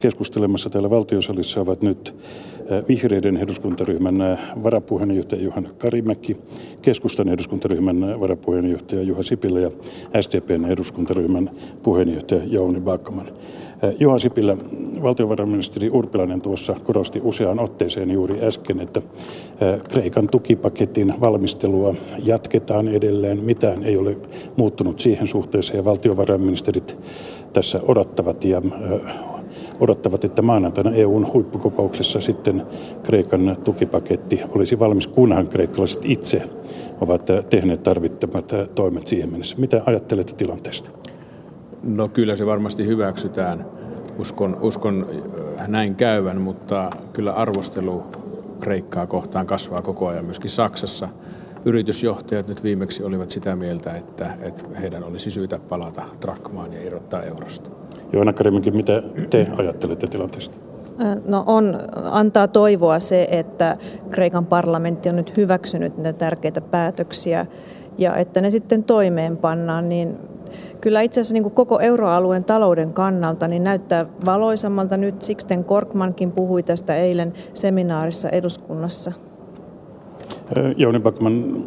Keskustelemassa 0.00 0.70
täällä 0.70 0.90
valtiosalissa 0.90 1.60
ovat 1.60 1.82
nyt 1.82 2.14
vihreiden 2.88 3.36
eduskuntaryhmän 3.36 4.38
varapuheenjohtaja 4.62 5.42
Juhan 5.42 5.68
Karimäki, 5.78 6.36
keskustan 6.82 7.28
eduskuntaryhmän 7.28 8.20
varapuheenjohtaja 8.20 9.02
Juha 9.02 9.22
Sipilä 9.22 9.60
ja 9.60 9.70
SDPn 10.20 10.64
eduskuntaryhmän 10.64 11.50
puheenjohtaja 11.82 12.40
Jouni 12.44 12.80
Backman. 12.80 13.26
Juha 13.98 14.18
Sipilä, 14.18 14.56
valtiovarainministeri 15.02 15.90
Urpilainen 15.90 16.40
tuossa 16.40 16.76
korosti 16.84 17.20
useaan 17.24 17.58
otteeseen 17.60 18.10
juuri 18.10 18.44
äsken, 18.44 18.80
että 18.80 19.02
Kreikan 19.88 20.28
tukipaketin 20.28 21.14
valmistelua 21.20 21.94
jatketaan 22.24 22.88
edelleen. 22.88 23.44
Mitään 23.44 23.84
ei 23.84 23.96
ole 23.96 24.16
muuttunut 24.56 25.00
siihen 25.00 25.26
suhteeseen 25.26 25.76
ja 25.76 25.84
valtiovarainministerit 25.84 26.96
tässä 27.52 27.80
odottavat 27.88 28.44
ja 28.44 28.62
odottavat, 29.80 30.24
että 30.24 30.42
maanantaina 30.42 30.90
EUn 30.90 31.32
huippukokouksessa 31.32 32.20
sitten 32.20 32.62
Kreikan 33.02 33.56
tukipaketti 33.64 34.40
olisi 34.48 34.78
valmis, 34.78 35.06
kunhan 35.06 35.48
kreikkalaiset 35.48 36.04
itse 36.04 36.42
ovat 37.00 37.22
tehneet 37.50 37.82
tarvittavat 37.82 38.52
toimet 38.74 39.06
siihen 39.06 39.30
mennessä. 39.30 39.56
Mitä 39.58 39.82
ajattelette 39.86 40.32
tilanteesta? 40.32 40.90
No 41.82 42.08
kyllä 42.08 42.36
se 42.36 42.46
varmasti 42.46 42.86
hyväksytään. 42.86 43.66
Uskon, 44.18 44.56
uskon 44.60 45.06
äh, 45.58 45.68
näin 45.68 45.94
käyvän, 45.94 46.40
mutta 46.40 46.90
kyllä 47.12 47.32
arvostelu 47.32 48.02
Kreikkaa 48.60 49.06
kohtaan 49.06 49.46
kasvaa 49.46 49.82
koko 49.82 50.08
ajan 50.08 50.24
myöskin 50.24 50.50
Saksassa. 50.50 51.08
Yritysjohtajat 51.64 52.48
nyt 52.48 52.62
viimeksi 52.62 53.02
olivat 53.02 53.30
sitä 53.30 53.56
mieltä, 53.56 53.96
että, 53.96 54.34
että 54.40 54.64
heidän 54.80 55.04
olisi 55.04 55.30
syytä 55.30 55.58
palata 55.68 56.02
trakmaan 56.20 56.72
ja 56.72 56.82
irrottaa 56.82 57.22
eurosta. 57.22 57.79
Joona 58.12 58.32
Karimäki, 58.32 58.70
mitä 58.70 59.02
te 59.30 59.46
ajattelette 59.56 60.06
tilanteesta? 60.06 60.56
No 61.26 61.44
on, 61.46 61.78
antaa 62.10 62.48
toivoa 62.48 63.00
se, 63.00 63.28
että 63.30 63.76
Kreikan 64.10 64.46
parlamentti 64.46 65.08
on 65.08 65.16
nyt 65.16 65.36
hyväksynyt 65.36 65.98
näitä 65.98 66.18
tärkeitä 66.18 66.60
päätöksiä 66.60 67.46
ja 67.98 68.16
että 68.16 68.40
ne 68.40 68.50
sitten 68.50 68.84
toimeenpannaan, 68.84 69.88
niin 69.88 70.16
kyllä 70.80 71.00
itse 71.00 71.20
asiassa 71.20 71.34
niin 71.34 71.50
koko 71.50 71.80
euroalueen 71.80 72.44
talouden 72.44 72.92
kannalta 72.92 73.48
niin 73.48 73.64
näyttää 73.64 74.06
valoisammalta 74.24 74.96
nyt. 74.96 75.22
Sixten 75.22 75.64
Korkmankin 75.64 76.32
puhui 76.32 76.62
tästä 76.62 76.96
eilen 76.96 77.32
seminaarissa 77.54 78.28
eduskunnassa. 78.28 79.12
Jouni 80.76 81.00
Backman, 81.00 81.64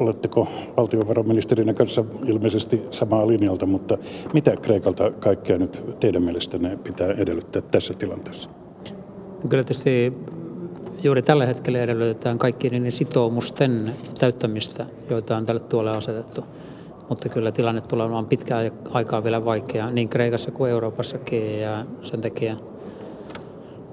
oletteko 0.00 0.48
valtiovarainministerinä 0.76 1.74
kanssa 1.74 2.04
ilmeisesti 2.26 2.82
samaa 2.90 3.26
linjalta, 3.26 3.66
mutta 3.66 3.98
mitä 4.32 4.56
Kreikalta 4.56 5.10
kaikkea 5.10 5.58
nyt 5.58 5.82
teidän 6.00 6.22
mielestänne 6.22 6.76
pitää 6.76 7.12
edellyttää 7.12 7.62
tässä 7.62 7.94
tilanteessa? 7.94 8.48
Kyllä 9.48 9.64
tietysti 9.64 10.12
juuri 11.02 11.22
tällä 11.22 11.46
hetkellä 11.46 11.78
edellytetään 11.78 12.38
kaikkien 12.38 12.72
niiden 12.72 12.92
sitoumusten 12.92 13.94
täyttämistä, 14.18 14.86
joita 15.10 15.36
on 15.36 15.46
tälle 15.46 15.60
tuolle 15.60 15.90
asetettu. 15.90 16.44
Mutta 17.08 17.28
kyllä 17.28 17.52
tilanne 17.52 17.80
tulee 17.80 18.04
olemaan 18.04 18.26
pitkään 18.26 18.70
aikaa 18.90 19.24
vielä 19.24 19.44
vaikea 19.44 19.90
niin 19.90 20.08
Kreikassa 20.08 20.50
kuin 20.50 20.70
Euroopassakin 20.70 21.60
ja 21.60 21.86
sen 22.02 22.20
takia 22.20 22.56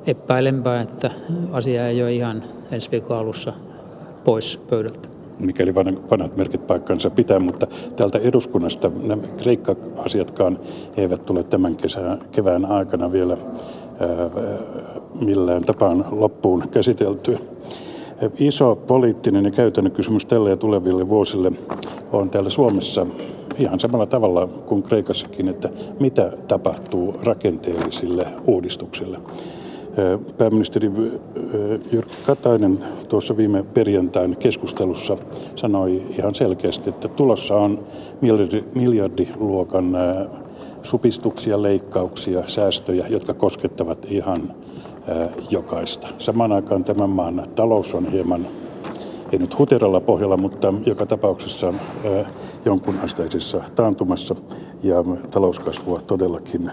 epäilenpä, 0.08 0.82
että 0.82 1.12
asia 1.52 1.88
ei 1.88 2.02
ole 2.02 2.14
ihan 2.14 2.44
ensi 2.72 2.92
viikon 2.92 3.18
alussa 3.18 3.54
pois 4.24 4.60
pöydältä. 4.70 5.11
Mikäli 5.42 5.75
vanhat 5.75 6.38
merkit 6.38 6.67
paikkansa 6.67 7.09
pitää, 7.09 7.39
mutta 7.39 7.67
täältä 7.95 8.20
eduskunnasta 8.20 8.92
nämä 9.03 9.28
Kreikka-asiatkaan 9.38 10.59
eivät 10.97 11.25
tule 11.25 11.44
tämän 11.44 11.75
kesän, 11.75 12.20
kevään 12.31 12.66
aikana 12.66 13.11
vielä 13.11 13.38
millään 15.22 15.64
tapaan 15.64 16.06
loppuun 16.12 16.64
käsiteltyä. 16.72 17.39
Iso 18.39 18.75
poliittinen 18.75 19.45
ja 19.45 19.52
käytännön 19.52 19.92
kysymys 19.92 20.25
tälle 20.25 20.50
ja 20.50 20.58
tuleville 20.58 21.09
vuosille 21.09 21.52
on 22.12 22.30
täällä 22.30 22.50
Suomessa 22.50 23.07
ihan 23.57 23.80
samalla 23.80 24.06
tavalla 24.06 24.47
kuin 24.47 24.84
Kreikassakin, 24.84 25.47
että 25.47 25.69
mitä 26.00 26.31
tapahtuu 26.47 27.16
rakenteellisille 27.24 28.25
uudistuksille. 28.47 29.19
Pääministeri 30.38 30.91
Jyrki 31.91 32.16
Katainen 32.25 32.79
tuossa 33.09 33.38
viime 33.38 33.63
perjantain 33.63 34.38
keskustelussa 34.38 35.18
sanoi 35.56 36.03
ihan 36.18 36.35
selkeästi, 36.35 36.90
että 36.90 37.07
tulossa 37.07 37.56
on 37.56 37.84
miljardi, 38.22 38.63
miljardiluokan 38.75 39.97
supistuksia, 40.84 41.62
leikkauksia, 41.62 42.44
säästöjä, 42.47 43.07
jotka 43.07 43.34
koskettavat 43.34 44.06
ihan 44.09 44.53
jokaista. 45.50 46.07
Samaan 46.18 46.51
aikaan 46.51 46.84
tämän 46.84 47.09
maan 47.09 47.44
talous 47.56 47.96
on 47.96 48.06
hieman, 48.12 48.47
ei 49.31 49.40
nyt 49.40 49.59
huteralla 49.59 50.01
pohjalla, 50.01 50.38
mutta 50.38 50.74
joka 50.85 51.06
tapauksessa 51.06 51.74
jonkun 52.66 52.96
asteisessa 53.03 53.62
taantumassa 53.75 54.35
ja 54.84 55.03
talouskasvua 55.31 56.00
todellakin 56.07 56.72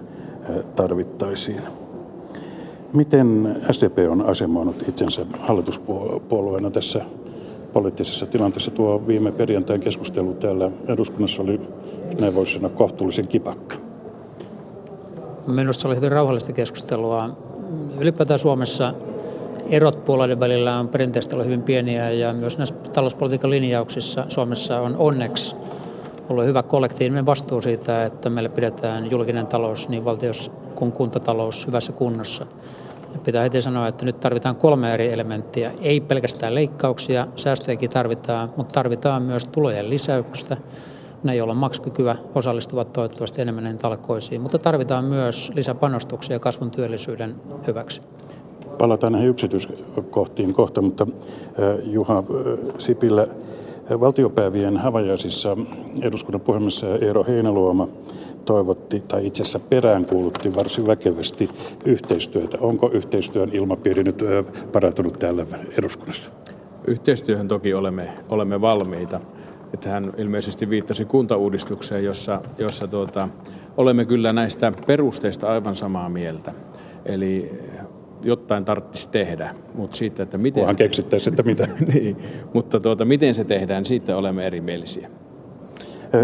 tarvittaisiin. 0.76 1.60
Miten 2.92 3.56
SDP 3.70 3.98
on 4.10 4.26
asemoinut 4.26 4.84
itsensä 4.88 5.26
hallituspuolueena 5.40 6.70
tässä 6.70 7.00
poliittisessa 7.72 8.26
tilanteessa? 8.26 8.70
Tuo 8.70 9.06
viime 9.06 9.32
perjantain 9.32 9.80
keskustelu 9.80 10.34
täällä 10.34 10.70
eduskunnassa 10.88 11.42
oli, 11.42 11.60
näin 12.20 12.34
voisi 12.34 12.52
sanoa, 12.52 12.70
kohtuullisen 12.70 13.28
kipakka. 13.28 13.76
Minusta 15.46 15.88
oli 15.88 15.96
hyvin 15.96 16.12
rauhallista 16.12 16.52
keskustelua. 16.52 17.36
Ylipäätään 18.00 18.38
Suomessa 18.38 18.94
erot 19.70 20.04
puolueiden 20.04 20.40
välillä 20.40 20.78
on 20.78 20.88
perinteisesti 20.88 21.34
ollut 21.34 21.46
hyvin 21.46 21.62
pieniä 21.62 22.10
ja 22.10 22.32
myös 22.32 22.58
näissä 22.58 22.74
talouspolitiikan 22.74 23.50
linjauksissa 23.50 24.24
Suomessa 24.28 24.80
on 24.80 24.96
onneksi 24.96 25.56
ollut 26.28 26.44
hyvä 26.44 26.62
kollektiivinen 26.62 27.26
vastuu 27.26 27.60
siitä, 27.60 28.04
että 28.04 28.30
meillä 28.30 28.48
pidetään 28.48 29.10
julkinen 29.10 29.46
talous 29.46 29.88
niin 29.88 30.04
valtios 30.04 30.50
kuin 30.74 30.92
kuntatalous 30.92 31.66
hyvässä 31.66 31.92
kunnossa. 31.92 32.46
Ja 33.12 33.18
pitää 33.18 33.42
heti 33.42 33.62
sanoa, 33.62 33.88
että 33.88 34.04
nyt 34.04 34.20
tarvitaan 34.20 34.56
kolme 34.56 34.94
eri 34.94 35.12
elementtiä. 35.12 35.72
Ei 35.80 36.00
pelkästään 36.00 36.54
leikkauksia, 36.54 37.26
säästöjäkin 37.36 37.90
tarvitaan, 37.90 38.50
mutta 38.56 38.72
tarvitaan 38.72 39.22
myös 39.22 39.44
tulojen 39.44 39.90
lisäystä. 39.90 40.56
Ne, 41.22 41.36
joilla 41.36 41.52
on 41.52 41.56
maksukykyä, 41.56 42.16
osallistuvat 42.34 42.92
toivottavasti 42.92 43.42
enemmän 43.42 43.64
näihin 43.64 43.78
talkoisiin, 43.78 44.40
mutta 44.40 44.58
tarvitaan 44.58 45.04
myös 45.04 45.52
lisäpanostuksia 45.54 46.38
kasvun 46.38 46.70
työllisyyden 46.70 47.34
hyväksi. 47.66 48.02
Palataan 48.78 49.12
näihin 49.12 49.30
yksityiskohtiin 49.30 50.54
kohta, 50.54 50.82
mutta 50.82 51.06
Juha 51.82 52.24
Sipilä, 52.78 53.26
valtiopäivien 53.90 54.76
havajaisissa 54.76 55.56
eduskunnan 56.02 56.40
puhemies 56.40 56.82
Eero 57.00 57.24
Heinäluoma 57.24 57.88
toivotti 58.44 59.00
tai 59.00 59.26
itse 59.26 59.42
asiassa 59.42 59.60
peräänkuulutti 59.60 60.54
varsin 60.54 60.86
väkevästi 60.86 61.50
yhteistyötä. 61.84 62.58
Onko 62.60 62.90
yhteistyön 62.92 63.50
ilmapiiri 63.52 64.04
nyt 64.04 64.24
parantunut 64.72 65.18
täällä 65.18 65.46
eduskunnassa? 65.78 66.30
Yhteistyöhön 66.86 67.48
toki 67.48 67.74
olemme, 67.74 68.08
olemme 68.28 68.60
valmiita. 68.60 69.20
Että 69.74 69.88
hän 69.88 70.12
ilmeisesti 70.16 70.70
viittasi 70.70 71.04
kuntauudistukseen, 71.04 72.04
jossa, 72.04 72.40
jossa 72.58 72.86
tuota, 72.86 73.28
olemme 73.76 74.04
kyllä 74.04 74.32
näistä 74.32 74.72
perusteista 74.86 75.48
aivan 75.48 75.76
samaa 75.76 76.08
mieltä. 76.08 76.52
Eli 77.06 77.60
jotain 78.22 78.64
tarvitsisi 78.64 79.10
tehdä, 79.10 79.54
mutta 79.74 79.96
siitä, 79.96 80.22
että 80.22 80.38
miten... 80.38 80.60
Kunhan 80.60 80.76
keksittäisiin, 80.76 81.32
että 81.32 81.42
mitä. 81.42 81.68
niin, 81.94 82.16
mutta 82.54 82.80
tuota, 82.80 83.04
miten 83.04 83.34
se 83.34 83.44
tehdään, 83.44 83.86
siitä 83.86 84.16
olemme 84.16 84.46
erimielisiä. 84.46 85.10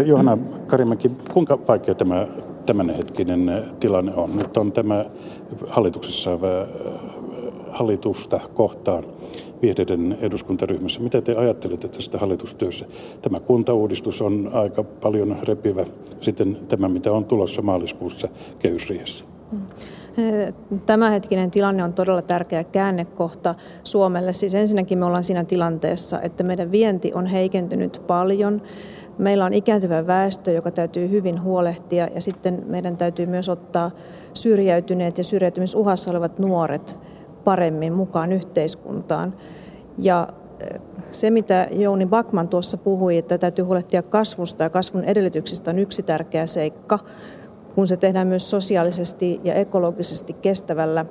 Johanna 0.05 0.37
Karimäki, 0.67 1.11
kuinka 1.33 1.59
vaikea 1.67 1.95
tämä 1.95 2.27
tämänhetkinen 2.65 3.63
tilanne 3.79 4.13
on? 4.15 4.37
Nyt 4.37 4.57
on 4.57 4.71
tämä 4.71 5.05
hallituksessa 5.67 6.31
hallitusta 7.71 8.39
kohtaan 8.53 9.03
vihreiden 9.61 10.17
eduskuntaryhmässä. 10.21 10.99
Mitä 10.99 11.21
te 11.21 11.35
ajattelette 11.35 11.87
tästä 11.87 12.17
hallitustyössä? 12.17 12.85
Tämä 13.21 13.39
kuntauudistus 13.39 14.21
on 14.21 14.49
aika 14.53 14.83
paljon 14.83 15.37
repivä. 15.43 15.85
Sitten 16.21 16.57
tämä, 16.67 16.89
mitä 16.89 17.11
on 17.11 17.25
tulossa 17.25 17.61
maaliskuussa 17.61 18.27
kehysriihessä. 18.59 19.25
Tämänhetkinen 20.85 21.51
tilanne 21.51 21.83
on 21.83 21.93
todella 21.93 22.21
tärkeä 22.21 22.63
käännekohta 22.63 23.55
Suomelle. 23.83 24.33
Siis 24.33 24.55
ensinnäkin 24.55 24.97
me 24.97 25.05
ollaan 25.05 25.23
siinä 25.23 25.43
tilanteessa, 25.43 26.21
että 26.21 26.43
meidän 26.43 26.71
vienti 26.71 27.13
on 27.13 27.25
heikentynyt 27.25 28.01
paljon. 28.07 28.61
Meillä 29.17 29.45
on 29.45 29.53
ikääntyvä 29.53 30.07
väestö, 30.07 30.51
joka 30.51 30.71
täytyy 30.71 31.09
hyvin 31.09 31.41
huolehtia 31.41 32.07
ja 32.15 32.21
sitten 32.21 32.63
meidän 32.67 32.97
täytyy 32.97 33.25
myös 33.25 33.49
ottaa 33.49 33.91
syrjäytyneet 34.33 35.17
ja 35.17 35.23
syrjäytymisuhassa 35.23 36.11
olevat 36.11 36.39
nuoret 36.39 36.99
paremmin 37.43 37.93
mukaan 37.93 38.31
yhteiskuntaan. 38.31 39.33
Ja 39.97 40.27
eh, 40.59 40.81
se, 41.11 41.29
mitä 41.29 41.67
Jouni 41.71 42.05
Bakman 42.05 42.47
tuossa 42.47 42.77
puhui, 42.77 43.17
että 43.17 43.37
täytyy 43.37 43.65
huolehtia 43.65 44.03
kasvusta 44.03 44.63
ja 44.63 44.69
kasvun 44.69 45.03
edellytyksistä 45.03 45.71
on 45.71 45.79
yksi 45.79 46.03
tärkeä 46.03 46.47
seikka. 46.47 46.99
Kun 47.75 47.87
se 47.87 47.97
tehdään 47.97 48.27
myös 48.27 48.49
sosiaalisesti 48.49 49.41
ja 49.43 49.53
ekologisesti 49.53 50.33
kestävällä, 50.33 51.05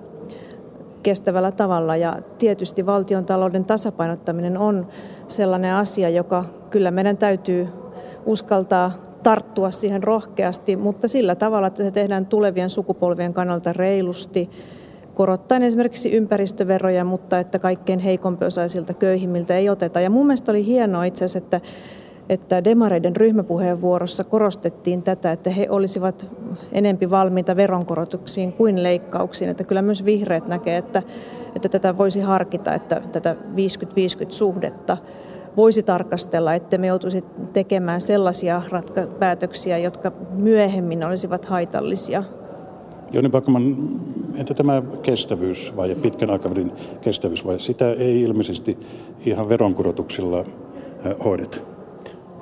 kestävällä 1.02 1.52
tavalla. 1.52 1.96
Ja 1.96 2.16
tietysti 2.38 2.86
valtion 2.86 3.24
talouden 3.24 3.64
tasapainottaminen 3.64 4.58
on 4.58 4.86
sellainen 5.28 5.74
asia, 5.74 6.08
joka 6.08 6.44
kyllä 6.70 6.90
meidän 6.90 7.16
täytyy 7.16 7.68
uskaltaa 8.26 8.92
tarttua 9.22 9.70
siihen 9.70 10.02
rohkeasti, 10.02 10.76
mutta 10.76 11.08
sillä 11.08 11.34
tavalla, 11.34 11.66
että 11.66 11.84
se 11.84 11.90
tehdään 11.90 12.26
tulevien 12.26 12.70
sukupolvien 12.70 13.34
kannalta 13.34 13.72
reilusti, 13.72 14.50
korottaen 15.14 15.62
esimerkiksi 15.62 16.12
ympäristöveroja, 16.12 17.04
mutta 17.04 17.38
että 17.38 17.58
kaikkein 17.58 17.98
heikompiosaisilta 17.98 18.94
köyhimmiltä 18.94 19.56
ei 19.56 19.68
oteta. 19.68 20.00
Ja 20.00 20.10
mun 20.10 20.26
mielestä 20.26 20.52
oli 20.52 20.66
hienoa 20.66 21.04
itse 21.04 21.24
asiassa, 21.24 21.38
että 21.38 21.60
että 22.28 22.64
demareiden 22.64 23.16
ryhmäpuheenvuorossa 23.16 24.24
korostettiin 24.24 25.02
tätä, 25.02 25.32
että 25.32 25.50
he 25.50 25.66
olisivat 25.70 26.26
enempi 26.72 27.10
valmiita 27.10 27.56
veronkorotuksiin 27.56 28.52
kuin 28.52 28.82
leikkauksiin. 28.82 29.50
Että 29.50 29.64
kyllä 29.64 29.82
myös 29.82 30.04
vihreät 30.04 30.48
näkee, 30.48 30.76
että, 30.76 31.02
että 31.56 31.68
tätä 31.68 31.98
voisi 31.98 32.20
harkita, 32.20 32.74
että 32.74 33.02
tätä 33.12 33.36
50-50 34.24 34.26
suhdetta 34.28 34.96
voisi 35.56 35.82
tarkastella, 35.82 36.54
että 36.54 36.78
me 36.78 36.86
joutuisi 36.86 37.24
tekemään 37.52 38.00
sellaisia 38.00 38.62
ratka- 38.68 39.06
päätöksiä, 39.18 39.78
jotka 39.78 40.12
myöhemmin 40.30 41.04
olisivat 41.04 41.44
haitallisia. 41.44 42.24
Joni 43.12 43.28
Bakman, 43.28 43.76
entä 44.36 44.54
tämä 44.54 44.82
kestävyys 45.02 45.76
vai 45.76 45.94
pitkän 45.94 46.30
aikavälin 46.30 46.72
kestävyys 47.00 47.46
vai 47.46 47.60
sitä 47.60 47.92
ei 47.92 48.22
ilmeisesti 48.22 48.78
ihan 49.26 49.48
veronkorotuksilla 49.48 50.44
hoideta? 51.24 51.73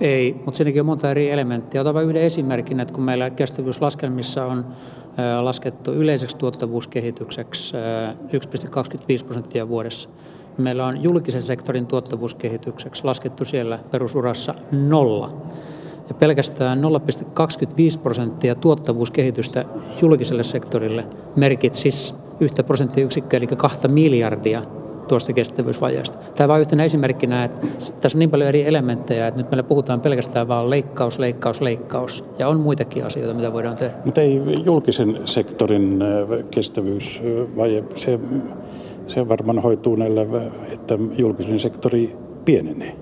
Ei, 0.01 0.37
mutta 0.45 0.57
siinäkin 0.57 0.81
on 0.81 0.87
monta 0.87 1.11
eri 1.11 1.31
elementtiä. 1.31 1.81
Otan 1.81 1.95
vain 1.95 2.09
yhden 2.09 2.23
esimerkin, 2.23 2.81
että 2.81 2.95
kun 2.95 3.05
meillä 3.05 3.31
kestävyyslaskelmissa 3.31 4.47
on 4.47 4.67
laskettu 5.43 5.93
yleiseksi 5.93 6.37
tuottavuuskehitykseksi 6.37 7.75
1,25 9.19 9.25
prosenttia 9.27 9.69
vuodessa, 9.69 10.09
Meillä 10.59 10.87
on 10.87 11.03
julkisen 11.03 11.43
sektorin 11.43 11.87
tuottavuuskehitykseksi 11.87 13.05
laskettu 13.05 13.45
siellä 13.45 13.79
perusurassa 13.91 14.55
nolla. 14.73 15.37
Ja 16.09 16.15
pelkästään 16.15 16.81
0,25 16.81 17.99
prosenttia 18.03 18.55
tuottavuuskehitystä 18.55 19.65
julkiselle 20.03 20.43
sektorille 20.43 21.07
merkitsisi 21.37 22.15
yhtä 22.41 22.63
prosenttiyksikköä, 22.63 23.39
eli 23.39 23.47
kahta 23.47 23.89
miljardia 23.89 24.63
tuosta 25.09 25.33
kestävyysvajeesta. 25.33 26.19
Tämä 26.35 26.49
vain 26.49 26.61
yhtenä 26.61 26.85
esimerkkinä, 26.85 27.45
että 27.45 27.67
tässä 28.01 28.17
on 28.17 28.19
niin 28.19 28.31
paljon 28.31 28.49
eri 28.49 28.67
elementtejä, 28.67 29.27
että 29.27 29.41
nyt 29.41 29.51
meillä 29.51 29.63
puhutaan 29.63 30.01
pelkästään 30.01 30.49
vain 30.49 30.71
leikkaus, 30.71 31.19
leikkaus, 31.19 31.61
leikkaus. 31.61 32.25
Ja 32.39 32.49
on 32.49 32.61
muitakin 32.61 33.07
asioita, 33.07 33.35
mitä 33.35 33.53
voidaan 33.53 33.77
tehdä. 33.77 33.95
Mutta 34.05 34.21
ei 34.21 34.43
julkisen 34.65 35.21
sektorin 35.25 36.03
äh, 36.03 36.45
kestävyysvaje, 36.51 37.85
se 37.95 38.19
se 39.07 39.29
varmaan 39.29 39.59
hoituu 39.59 39.97
näillä, 39.97 40.27
että 40.73 40.99
julkinen 41.19 41.61
sektori 41.61 42.17
pienenee. 42.45 42.97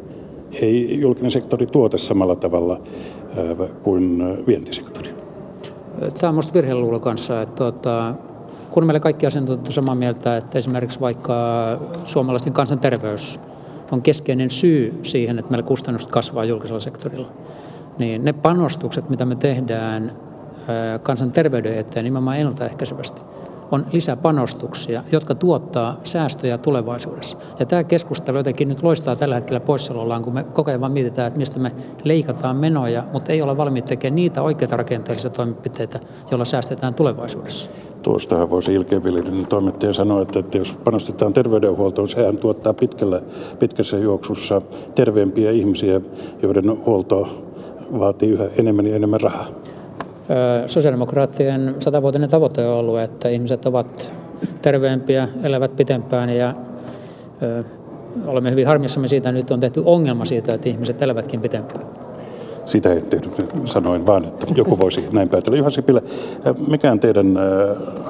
Ei 0.52 1.00
julkinen 1.00 1.30
sektori 1.30 1.66
tuota 1.66 1.98
samalla 1.98 2.36
tavalla 2.36 2.80
kuin 3.82 4.22
vientisektori. 4.46 5.08
Tämä 6.00 6.28
on 6.28 6.34
minusta 6.34 6.54
virheluulo 6.54 7.00
kanssa, 7.00 7.42
että 7.42 7.54
tuota, 7.54 8.14
kun 8.70 8.86
meillä 8.86 9.00
kaikki 9.00 9.26
asiantuntijat 9.26 9.66
ovat 9.66 9.74
samaa 9.74 9.94
mieltä, 9.94 10.36
että 10.36 10.58
esimerkiksi 10.58 11.00
vaikka 11.00 11.34
suomalaisten 12.04 12.52
kansanterveys 12.52 13.40
on 13.90 14.02
keskeinen 14.02 14.50
syy 14.50 14.98
siihen, 15.02 15.38
että 15.38 15.50
meillä 15.50 15.66
kustannukset 15.66 16.10
kasvaa 16.10 16.44
julkisella 16.44 16.80
sektorilla, 16.80 17.28
niin 17.98 18.24
ne 18.24 18.32
panostukset, 18.32 19.10
mitä 19.10 19.24
me 19.24 19.34
tehdään 19.34 20.12
kansanterveyden 21.02 21.78
eteen 21.78 22.04
nimenomaan 22.04 22.36
ennaltaehkäisevästi, 22.36 23.20
on 23.70 23.86
lisäpanostuksia, 23.92 25.04
jotka 25.12 25.34
tuottaa 25.34 26.00
säästöjä 26.04 26.58
tulevaisuudessa. 26.58 27.36
Ja 27.58 27.66
tämä 27.66 27.84
keskustelu 27.84 28.36
jotenkin 28.36 28.68
nyt 28.68 28.82
loistaa 28.82 29.16
tällä 29.16 29.34
hetkellä 29.34 29.60
poissaolollaan, 29.60 30.22
kun 30.22 30.34
me 30.34 30.44
koko 30.44 30.70
ajan 30.70 30.80
vaan 30.80 30.92
mietitään, 30.92 31.26
että 31.26 31.38
mistä 31.38 31.58
me 31.58 31.72
leikataan 32.04 32.56
menoja, 32.56 33.04
mutta 33.12 33.32
ei 33.32 33.42
olla 33.42 33.56
valmiit 33.56 33.84
tekemään 33.84 34.14
niitä 34.16 34.42
oikeita 34.42 34.76
rakenteellisia 34.76 35.30
toimenpiteitä, 35.30 36.00
joilla 36.30 36.44
säästetään 36.44 36.94
tulevaisuudessa. 36.94 37.70
Tuostahan 38.02 38.50
voisi 38.50 38.74
ilkeävillinen 38.74 39.46
toimittaja 39.46 39.92
sanoa, 39.92 40.22
että, 40.22 40.38
että 40.38 40.58
jos 40.58 40.78
panostetaan 40.84 41.32
terveydenhuoltoon, 41.32 42.08
sehän 42.08 42.38
tuottaa 42.38 42.74
pitkällä, 42.74 43.22
pitkässä 43.58 43.98
juoksussa 43.98 44.62
terveempiä 44.94 45.50
ihmisiä, 45.50 46.00
joiden 46.42 46.84
huolto 46.86 47.28
vaatii 47.98 48.30
yhä 48.30 48.48
enemmän 48.58 48.86
ja 48.86 48.96
enemmän 48.96 49.20
rahaa. 49.20 49.59
Sosiaalidemokraattien 50.66 51.74
satavuotinen 51.78 52.30
tavoite 52.30 52.66
on 52.66 52.78
ollut, 52.78 53.00
että 53.00 53.28
ihmiset 53.28 53.66
ovat 53.66 54.12
terveempiä, 54.62 55.28
elävät 55.42 55.76
pitempään 55.76 56.30
ja 56.30 56.54
olemme 58.26 58.50
hyvin 58.50 58.66
harmissamme 58.66 59.08
siitä, 59.08 59.28
että 59.28 59.38
nyt 59.38 59.50
on 59.50 59.60
tehty 59.60 59.82
ongelma 59.84 60.24
siitä, 60.24 60.54
että 60.54 60.68
ihmiset 60.68 61.02
elävätkin 61.02 61.40
pitempään. 61.40 61.86
Sitä 62.66 62.88
tehnyt, 63.00 63.50
sanoin 63.64 64.06
vaan, 64.06 64.24
että 64.24 64.46
joku 64.54 64.78
voisi 64.78 65.08
näin 65.12 65.28
päätellä. 65.28 65.58
Juha 65.58 65.70
Sipilä, 65.70 66.02
mikä 66.68 66.92
on 66.92 67.00
teidän 67.00 67.38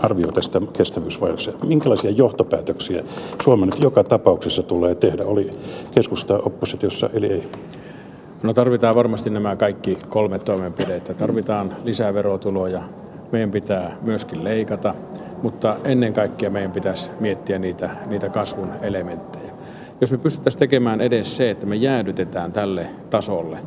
arvio 0.02 0.26
tästä 0.26 0.61
kestävyysvajeesta? 0.72 1.52
Minkälaisia 1.67 2.11
johtopäätöksiä 2.11 3.05
Suomen 3.44 3.69
nyt 3.69 3.82
joka 3.82 4.05
tapauksessa 4.05 4.62
tulee 4.62 4.94
tehdä? 4.94 5.25
Oli 5.25 5.50
keskusta 5.94 6.34
oppositiossa, 6.34 7.11
eli 7.12 7.26
ei? 7.26 7.49
No 8.42 8.54
tarvitaan 8.54 8.94
varmasti 8.94 9.31
nämä 9.31 9.56
kaikki 9.56 9.98
kolme 10.08 10.38
toimenpidettä. 10.38 11.14
Tarvitaan 11.14 11.76
lisää 11.84 12.14
verotuloja, 12.14 12.82
meidän 13.32 13.50
pitää 13.50 13.96
myöskin 14.02 14.44
leikata, 14.44 14.94
mutta 15.42 15.76
ennen 15.84 16.12
kaikkea 16.12 16.50
meidän 16.50 16.72
pitäisi 16.72 17.10
miettiä 17.20 17.58
niitä, 17.58 17.90
niitä 18.06 18.28
kasvun 18.28 18.69
elementtejä. 18.82 19.50
Jos 20.00 20.12
me 20.12 20.19
pystyttäisiin 20.19 20.58
tekemään 20.58 21.00
edes 21.00 21.37
se, 21.37 21.50
että 21.50 21.66
me 21.66 21.76
jäädytetään 21.76 22.52
tälle 22.52 22.87
tasolle 23.10 23.58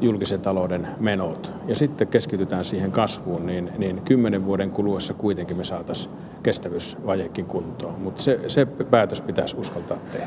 julkisen 0.00 0.40
talouden 0.40 0.88
menot 1.00 1.52
ja 1.66 1.76
sitten 1.76 2.08
keskitytään 2.08 2.64
siihen 2.64 2.92
kasvuun, 2.92 3.46
niin, 3.46 3.70
niin 3.78 4.00
kymmenen 4.04 4.44
vuoden 4.44 4.70
kuluessa 4.70 5.14
kuitenkin 5.14 5.56
me 5.56 5.64
saataisiin 5.64 6.14
kestävyysvajekin 6.42 7.46
kuntoon. 7.46 7.94
Mutta 8.00 8.22
se, 8.22 8.40
se 8.48 8.66
päätös 8.66 9.20
pitäisi 9.20 9.56
uskaltaa 9.56 9.98
tehdä. 10.12 10.26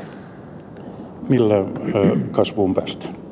Millä 1.28 1.54
kasvuun 2.32 2.74
päästään? 2.74 3.23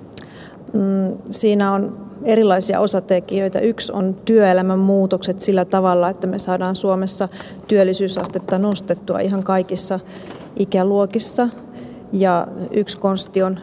Mm, 0.73 1.19
siinä 1.31 1.73
on 1.73 2.07
erilaisia 2.25 2.81
osatekijöitä. 2.81 3.59
Yksi 3.59 3.93
on 3.93 4.17
työelämän 4.25 4.79
muutokset 4.79 5.41
sillä 5.41 5.65
tavalla, 5.65 6.09
että 6.09 6.27
me 6.27 6.39
saadaan 6.39 6.77
Suomessa 6.77 7.29
työllisyysastetta 7.69 8.59
nostettua 8.59 9.19
ihan 9.19 9.43
kaikissa 9.43 10.01
ikäluokissa. 10.57 11.49
Ja 12.13 12.47
yksi 12.71 12.99
konsti 12.99 13.43
on 13.43 13.59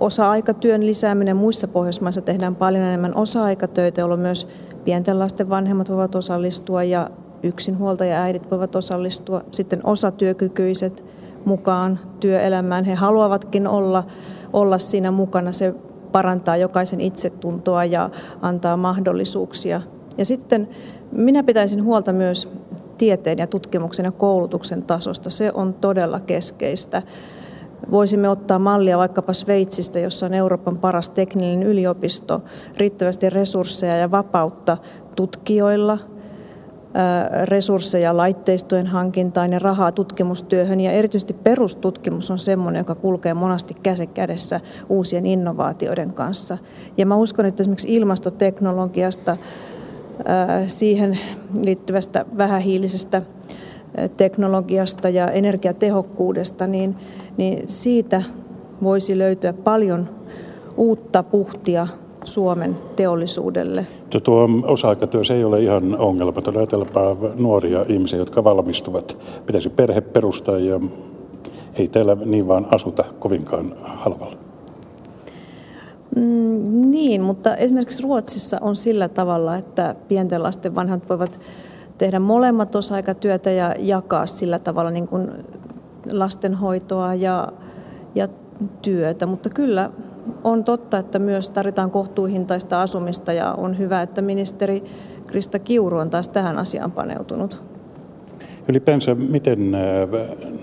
osa-aikatyön 0.00 0.86
lisääminen. 0.86 1.36
Muissa 1.36 1.68
Pohjoismaissa 1.68 2.20
tehdään 2.20 2.56
paljon 2.56 2.84
enemmän 2.84 3.14
osa-aikatöitä, 3.14 4.00
jolloin 4.00 4.20
myös 4.20 4.48
pienten 4.84 5.18
lasten 5.18 5.50
vanhemmat 5.50 5.88
voivat 5.88 6.14
osallistua 6.14 6.82
ja 6.82 7.10
yksinhuoltaja 7.42 8.22
äidit 8.22 8.50
voivat 8.50 8.76
osallistua. 8.76 9.42
Sitten 9.52 9.80
osatyökykyiset 9.84 11.04
mukaan 11.44 11.98
työelämään. 12.20 12.84
He 12.84 12.94
haluavatkin 12.94 13.68
olla, 13.68 14.04
olla 14.52 14.78
siinä 14.78 15.10
mukana. 15.10 15.52
Se 15.52 15.74
parantaa 16.12 16.56
jokaisen 16.56 17.00
itsetuntoa 17.00 17.84
ja 17.84 18.10
antaa 18.42 18.76
mahdollisuuksia. 18.76 19.80
Ja 20.18 20.24
sitten 20.24 20.68
minä 21.12 21.42
pitäisin 21.42 21.84
huolta 21.84 22.12
myös 22.12 22.52
tieteen 22.98 23.38
ja 23.38 23.46
tutkimuksen 23.46 24.04
ja 24.04 24.12
koulutuksen 24.12 24.82
tasosta. 24.82 25.30
Se 25.30 25.50
on 25.54 25.74
todella 25.74 26.20
keskeistä. 26.20 27.02
Voisimme 27.90 28.28
ottaa 28.28 28.58
mallia 28.58 28.98
vaikkapa 28.98 29.32
Sveitsistä, 29.32 29.98
jossa 29.98 30.26
on 30.26 30.34
Euroopan 30.34 30.78
paras 30.78 31.10
tekninen 31.10 31.62
yliopisto, 31.62 32.42
riittävästi 32.76 33.30
resursseja 33.30 33.96
ja 33.96 34.10
vapautta 34.10 34.76
tutkijoilla– 35.16 35.98
resursseja 37.44 38.16
laitteistojen 38.16 38.86
hankintaan 38.86 39.52
ja 39.52 39.58
rahaa 39.58 39.92
tutkimustyöhön. 39.92 40.80
Ja 40.80 40.92
erityisesti 40.92 41.32
perustutkimus 41.32 42.30
on 42.30 42.38
sellainen, 42.38 42.80
joka 42.80 42.94
kulkee 42.94 43.34
monasti 43.34 43.76
käsi 43.82 44.06
kädessä 44.06 44.60
uusien 44.88 45.26
innovaatioiden 45.26 46.12
kanssa. 46.12 46.58
Ja 46.96 47.06
mä 47.06 47.16
uskon, 47.16 47.46
että 47.46 47.62
esimerkiksi 47.62 47.94
ilmastoteknologiasta, 47.94 49.36
siihen 50.66 51.18
liittyvästä 51.62 52.24
vähähiilisestä 52.36 53.22
teknologiasta 54.16 55.08
ja 55.08 55.30
energiatehokkuudesta, 55.30 56.66
niin, 56.66 56.96
niin 57.36 57.62
siitä 57.66 58.22
voisi 58.82 59.18
löytyä 59.18 59.52
paljon 59.52 60.08
uutta 60.76 61.22
puhtia 61.22 61.86
Suomen 62.24 62.76
teollisuudelle. 62.96 63.86
Tuo 64.24 64.48
osa-aikatyö 64.64 65.24
se 65.24 65.34
ei 65.34 65.44
ole 65.44 65.60
ihan 65.60 65.98
ongelma. 65.98 66.32
Ajatellaanpa 66.56 67.16
nuoria 67.36 67.84
ihmisiä, 67.88 68.18
jotka 68.18 68.44
valmistuvat. 68.44 69.18
Pitäisi 69.46 69.70
perhe 69.70 70.00
perustaa 70.00 70.58
ja 70.58 70.80
ei 71.74 71.88
täällä 71.88 72.16
niin 72.24 72.48
vaan 72.48 72.66
asuta 72.70 73.04
kovinkaan 73.18 73.74
halvalla. 73.82 74.36
Mm, 76.16 76.90
niin, 76.90 77.22
mutta 77.22 77.56
esimerkiksi 77.56 78.02
Ruotsissa 78.02 78.58
on 78.60 78.76
sillä 78.76 79.08
tavalla, 79.08 79.56
että 79.56 79.94
pienten 80.08 80.42
lasten 80.42 80.74
vanhat 80.74 81.08
voivat 81.08 81.40
tehdä 81.98 82.18
molemmat 82.18 82.74
osa-aikatyötä 82.74 83.50
ja 83.50 83.74
jakaa 83.78 84.26
sillä 84.26 84.58
tavalla 84.58 84.90
niin 84.90 85.08
kuin 85.08 85.30
lastenhoitoa 86.10 87.14
ja, 87.14 87.48
ja 88.14 88.28
työtä. 88.82 89.26
Mutta 89.26 89.50
kyllä 89.50 89.90
on 90.44 90.64
totta, 90.64 90.98
että 90.98 91.18
myös 91.18 91.50
tarvitaan 91.50 91.90
kohtuuhintaista 91.90 92.82
asumista 92.82 93.32
ja 93.32 93.52
on 93.52 93.78
hyvä, 93.78 94.02
että 94.02 94.22
ministeri 94.22 94.84
Krista 95.26 95.58
Kiuru 95.58 95.98
on 95.98 96.10
taas 96.10 96.28
tähän 96.28 96.58
asiaan 96.58 96.92
paneutunut. 96.92 97.62
Ylipäänsä, 98.68 99.14
miten 99.14 99.74
äh, 99.74 99.80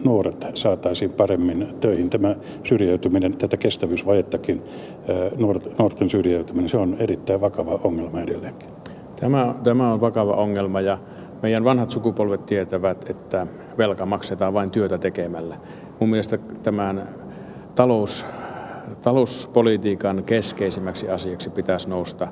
nuoret 0.04 0.46
saataisiin 0.54 1.14
paremmin 1.14 1.68
töihin? 1.80 2.10
Tämä 2.10 2.36
syrjäytyminen, 2.64 3.38
tätä 3.38 3.58
kestävyysvajettakin, 3.58 4.64
äh, 5.10 5.40
nuorten 5.78 6.10
syrjäytyminen, 6.10 6.70
se 6.70 6.78
on 6.78 6.96
erittäin 7.00 7.42
vakava 7.42 7.80
ongelma 7.84 8.22
edelleenkin. 8.22 8.70
Tämä, 9.20 9.56
tämä 9.64 9.94
on 9.94 10.02
vakava 10.02 10.34
ongelma 10.34 10.82
ja 10.82 10.98
meidän 11.42 11.64
vanhat 11.64 11.92
sukupolvet 11.92 12.46
tietävät, 12.46 13.10
että 13.10 13.48
velka 13.78 14.06
maksetaan 14.06 14.54
vain 14.54 14.72
työtä 14.72 14.98
tekemällä. 14.98 15.56
Mun 16.00 16.10
mielestä 16.10 16.38
tämän 16.64 17.10
talous, 17.78 18.26
talouspolitiikan 19.02 20.24
keskeisimmäksi 20.24 21.10
asiaksi 21.10 21.50
pitäisi 21.50 21.90
nousta 21.90 22.28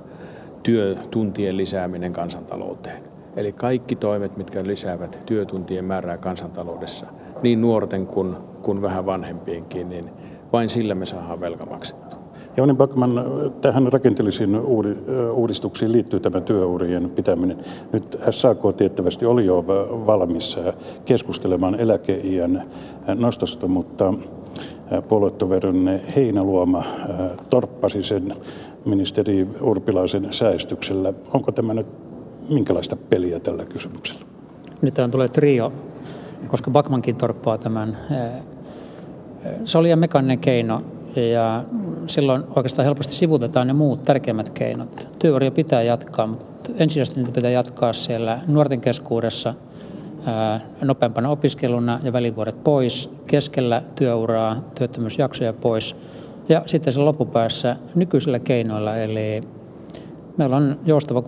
työtuntien 0.63 1.57
lisääminen 1.57 2.13
kansantalouteen. 2.13 3.03
Eli 3.35 3.51
kaikki 3.51 3.95
toimet, 3.95 4.37
mitkä 4.37 4.63
lisäävät 4.63 5.19
työtuntien 5.25 5.85
määrää 5.85 6.17
kansantaloudessa, 6.17 7.05
niin 7.43 7.61
nuorten 7.61 8.07
kuin, 8.07 8.35
kuin 8.61 8.81
vähän 8.81 9.05
vanhempienkin, 9.05 9.89
niin 9.89 10.09
vain 10.53 10.69
sillä 10.69 10.95
me 10.95 11.05
saadaan 11.05 11.39
velka 11.39 11.65
maksettua. 11.65 12.19
Jouni 12.57 12.73
Backman, 12.73 13.25
tähän 13.61 13.93
rakenteellisiin 13.93 14.55
uudistuksiin 15.33 15.91
liittyy 15.91 16.19
tämä 16.19 16.41
työurien 16.41 17.09
pitäminen. 17.09 17.57
Nyt 17.93 18.19
SAK 18.29 18.59
tiettävästi 18.77 19.25
oli 19.25 19.45
jo 19.45 19.65
valmis 20.05 20.59
keskustelemaan 21.05 21.75
eläkeiän 21.79 22.63
nostosta, 23.15 23.67
mutta 23.67 24.13
puoluetoverin 25.07 26.01
Heinaluoma 26.15 26.83
torppasi 27.49 28.03
sen 28.03 28.35
ministeri 28.85 29.47
Urpilaisen 29.61 30.27
säästyksellä. 30.31 31.13
Onko 31.33 31.51
tämä 31.51 31.73
nyt 31.73 31.87
minkälaista 32.49 32.95
peliä 32.95 33.39
tällä 33.39 33.65
kysymyksellä? 33.65 34.25
Nyt 34.81 34.95
tulee 35.11 35.27
trio, 35.27 35.73
koska 36.47 36.71
Bakmankin 36.71 37.15
torppaa 37.15 37.57
tämän. 37.57 37.97
Se 39.65 39.77
oli 39.77 39.95
mekaaninen 39.95 40.39
keino 40.39 40.81
ja 41.33 41.63
silloin 42.07 42.43
oikeastaan 42.55 42.85
helposti 42.85 43.13
sivutetaan 43.13 43.67
ne 43.67 43.73
muut 43.73 44.03
tärkeimmät 44.03 44.49
keinot. 44.49 45.07
Työuria 45.19 45.51
pitää 45.51 45.81
jatkaa, 45.81 46.27
mutta 46.27 46.71
ensisijaisesti 46.77 47.19
niitä 47.19 47.33
pitää 47.33 47.51
jatkaa 47.51 47.93
siellä 47.93 48.39
nuorten 48.47 48.81
keskuudessa 48.81 49.53
nopeampana 50.81 51.29
opiskeluna 51.29 51.99
ja 52.03 52.13
välivuodet 52.13 52.63
pois, 52.63 53.11
keskellä 53.27 53.81
työuraa 53.95 54.63
työttömyysjaksoja 54.75 55.53
pois 55.53 55.95
ja 56.49 56.63
sitten 56.65 56.93
se 56.93 56.99
loppupäässä 56.99 57.75
nykyisillä 57.95 58.39
keinoilla, 58.39 58.97
eli 58.97 59.43
Meillä 60.37 60.55
on 60.55 60.79
joustava 60.85 61.23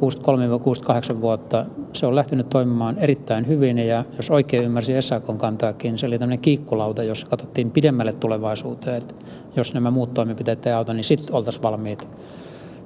63-68 1.14 1.22
vuotta. 1.22 1.66
Se 1.94 2.06
on 2.06 2.16
lähtenyt 2.16 2.50
toimimaan 2.50 2.98
erittäin 2.98 3.48
hyvin 3.48 3.78
ja 3.78 4.04
jos 4.18 4.30
oikein 4.30 4.64
ymmärsin 4.64 5.02
SAKon 5.02 5.38
kantaakin, 5.38 5.98
se 5.98 6.06
oli 6.06 6.20
tämmöinen 6.20 6.40
kiikkulauta, 6.40 7.04
jossa 7.04 7.28
katsottiin 7.28 7.72
pidemmälle 7.72 8.14
tulevaisuuteen, 8.14 8.98
että 8.98 9.14
jos 9.56 9.74
nämä 9.74 9.92
muut 9.92 10.14
toimenpiteet 10.14 10.66
ei 10.66 10.74
auta, 10.74 10.94
niin 10.94 11.04
sitten 11.04 11.36
oltaisiin 11.36 11.64
valmiit 11.64 12.08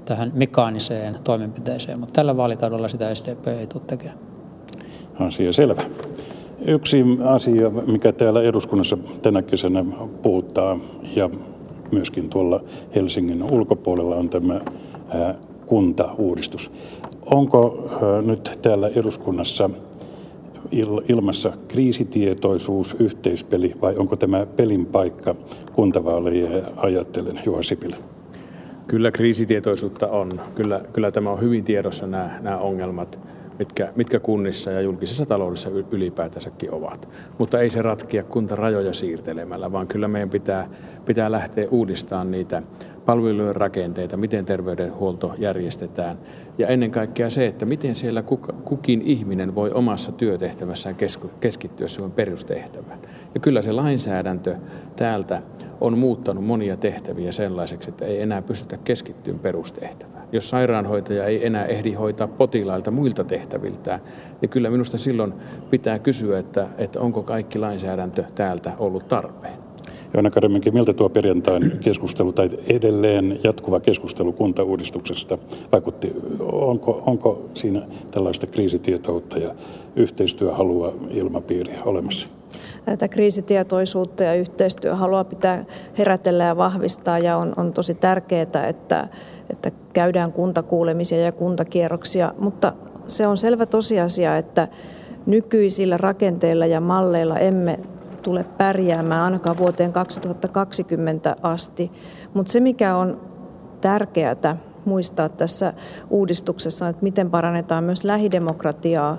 tähän 0.05 0.31
mekaaniseen 0.35 1.17
toimenpiteeseen, 1.23 1.99
mutta 1.99 2.13
tällä 2.13 2.37
vaalikaudella 2.37 2.87
sitä 2.87 3.15
SDP 3.15 3.47
ei 3.47 3.67
tule 3.67 3.83
tekemään. 3.87 4.30
Asia 5.21 5.53
selvä. 5.53 5.81
Yksi 6.65 7.05
asia, 7.23 7.69
mikä 7.69 8.11
täällä 8.11 8.41
eduskunnassa 8.41 8.97
tänä 9.21 9.41
kesänä 9.41 9.85
puhuttaa 10.21 10.79
ja 11.15 11.29
myöskin 11.91 12.29
tuolla 12.29 12.63
Helsingin 12.95 13.43
ulkopuolella 13.51 14.15
on 14.15 14.29
tämä 14.29 14.61
kuntauudistus. 15.65 16.71
Onko 17.25 17.89
nyt 18.25 18.59
täällä 18.61 18.87
eduskunnassa 18.95 19.69
ilmassa 21.09 21.53
kriisitietoisuus, 21.67 22.95
yhteispeli 22.99 23.75
vai 23.81 23.95
onko 23.95 24.15
tämä 24.15 24.45
pelin 24.45 24.85
paikka 24.85 25.35
kuntavaaleja 25.73 26.63
ajattelen 26.77 27.39
Juha 27.45 27.63
Sipilä? 27.63 27.95
Kyllä 28.87 29.11
kriisitietoisuutta 29.11 30.07
on. 30.07 30.41
Kyllä, 30.55 30.81
kyllä 30.93 31.11
tämä 31.11 31.31
on 31.31 31.41
hyvin 31.41 31.63
tiedossa 31.63 32.07
nämä, 32.07 32.39
nämä 32.41 32.57
ongelmat, 32.57 33.19
mitkä, 33.61 33.93
mitkä 33.95 34.19
kunnissa 34.19 34.71
ja 34.71 34.81
julkisessa 34.81 35.25
taloudessa 35.25 35.69
ylipäätänsäkin 35.91 36.73
ovat. 36.73 37.09
Mutta 37.37 37.59
ei 37.59 37.69
se 37.69 37.81
ratkia 37.81 38.23
kuntarajoja 38.23 38.93
siirtelemällä, 38.93 39.71
vaan 39.71 39.87
kyllä 39.87 40.07
meidän 40.07 40.29
pitää, 40.29 40.69
pitää 41.05 41.31
lähteä 41.31 41.67
uudistamaan 41.71 42.31
niitä 42.31 42.63
palvelujen 43.05 43.55
rakenteita, 43.55 44.17
miten 44.17 44.45
terveydenhuolto 44.45 45.33
järjestetään 45.37 46.17
ja 46.57 46.67
ennen 46.67 46.91
kaikkea 46.91 47.29
se, 47.29 47.45
että 47.47 47.65
miten 47.65 47.95
siellä 47.95 48.23
kukin 48.63 49.01
ihminen 49.01 49.55
voi 49.55 49.71
omassa 49.71 50.11
työtehtävässään 50.11 50.95
keskittyä 51.39 51.87
siihen 51.87 52.11
perustehtävään. 52.11 52.99
Ja 53.33 53.39
kyllä 53.39 53.61
se 53.61 53.71
lainsäädäntö 53.71 54.55
täältä 54.95 55.41
on 55.81 55.97
muuttanut 55.97 56.45
monia 56.45 56.77
tehtäviä 56.77 57.31
sellaiseksi, 57.31 57.89
että 57.89 58.05
ei 58.05 58.21
enää 58.21 58.41
pystytä 58.41 58.77
keskittymään 58.77 59.39
perustehtävään. 59.39 60.25
Jos 60.31 60.49
sairaanhoitaja 60.49 61.25
ei 61.25 61.45
enää 61.45 61.65
ehdi 61.65 61.93
hoitaa 61.93 62.27
potilailta 62.27 62.91
muilta 62.91 63.23
tehtäviltään, 63.23 63.99
niin 64.41 64.49
kyllä 64.49 64.69
minusta 64.69 64.97
silloin 64.97 65.33
pitää 65.69 65.99
kysyä, 65.99 66.39
että, 66.39 66.67
että 66.77 66.99
onko 66.99 67.23
kaikki 67.23 67.59
lainsäädäntö 67.59 68.23
täältä 68.35 68.71
ollut 68.79 69.07
tarpeen. 69.07 69.53
Joona 70.13 70.29
Karemenkin, 70.29 70.73
miltä 70.73 70.93
tuo 70.93 71.09
perjantain 71.09 71.77
keskustelu 71.79 72.33
tai 72.33 72.49
edelleen 72.67 73.39
jatkuva 73.43 73.79
keskustelu 73.79 74.31
kuntauudistuksesta 74.33 75.37
vaikutti? 75.71 76.13
Onko, 76.39 77.03
onko 77.05 77.49
siinä 77.53 77.81
tällaista 78.11 78.47
kriisitietoutta 78.47 79.37
ja 79.39 79.55
yhteistyöhalua 79.95 80.93
ilmapiiri 81.09 81.73
olemassa? 81.85 82.27
Tätä 82.85 83.07
kriisitietoisuutta 83.07 84.23
ja 84.23 84.33
yhteistyöhalua 84.33 85.23
pitää 85.23 85.65
herätellä 85.97 86.43
ja 86.43 86.57
vahvistaa 86.57 87.19
ja 87.19 87.37
on, 87.37 87.53
on 87.57 87.73
tosi 87.73 87.93
tärkeää, 87.93 88.41
että, 88.67 89.07
että 89.49 89.71
käydään 89.93 90.31
kuntakuulemisia 90.31 91.19
ja 91.19 91.31
kuntakierroksia, 91.31 92.33
mutta 92.39 92.73
se 93.07 93.27
on 93.27 93.37
selvä 93.37 93.65
tosiasia, 93.65 94.37
että 94.37 94.67
nykyisillä 95.25 95.97
rakenteilla 95.97 96.65
ja 96.65 96.81
malleilla 96.81 97.37
emme 97.37 97.79
tule 98.23 98.45
pärjäämään 98.57 99.21
ainakaan 99.21 99.57
vuoteen 99.57 99.93
2020 99.93 101.35
asti. 101.41 101.91
Mutta 102.33 102.51
se, 102.51 102.59
mikä 102.59 102.95
on 102.95 103.21
tärkeää 103.81 104.57
muistaa 104.85 105.29
tässä 105.29 105.73
uudistuksessa, 106.09 106.87
että 106.87 107.03
miten 107.03 107.31
parannetaan 107.31 107.83
myös 107.83 108.03
lähidemokratiaa 108.03 109.17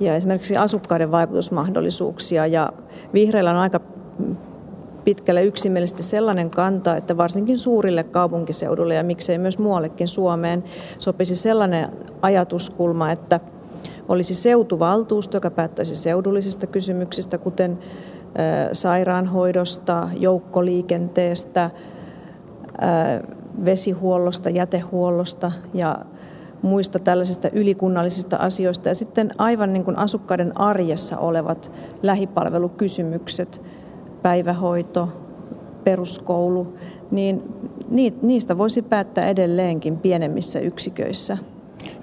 ja 0.00 0.16
esimerkiksi 0.16 0.56
asukkaiden 0.56 1.10
vaikutusmahdollisuuksia. 1.10 2.46
Ja 2.46 2.72
vihreillä 3.14 3.50
on 3.50 3.56
aika 3.56 3.80
pitkälle 5.04 5.44
yksimielisesti 5.44 6.02
sellainen 6.02 6.50
kanta, 6.50 6.96
että 6.96 7.16
varsinkin 7.16 7.58
suurille 7.58 8.04
kaupunkiseudulle 8.04 8.94
ja 8.94 9.02
miksei 9.02 9.38
myös 9.38 9.58
muuallekin 9.58 10.08
Suomeen 10.08 10.64
sopisi 10.98 11.36
sellainen 11.36 11.88
ajatuskulma, 12.22 13.10
että 13.10 13.40
olisi 14.08 14.34
seutuvaltuusto, 14.34 15.36
joka 15.36 15.50
päättäisi 15.50 15.96
seudullisista 15.96 16.66
kysymyksistä, 16.66 17.38
kuten 17.38 17.78
sairaanhoidosta, 18.72 20.08
joukkoliikenteestä, 20.16 21.70
vesihuollosta, 23.64 24.50
jätehuollosta 24.50 25.52
ja 25.74 25.98
muista 26.62 26.98
tällaisista 26.98 27.48
ylikunnallisista 27.52 28.36
asioista. 28.36 28.88
Ja 28.88 28.94
sitten 28.94 29.30
aivan 29.38 29.72
niin 29.72 29.84
kuin 29.84 29.98
asukkaiden 29.98 30.60
arjessa 30.60 31.18
olevat 31.18 31.72
lähipalvelukysymykset, 32.02 33.62
päivähoito, 34.22 35.08
peruskoulu, 35.84 36.72
niin 37.10 37.42
niistä 38.22 38.58
voisi 38.58 38.82
päättää 38.82 39.26
edelleenkin 39.26 39.96
pienemmissä 39.96 40.60
yksiköissä. 40.60 41.38